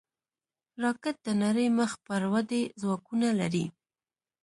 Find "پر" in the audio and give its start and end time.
2.07-2.21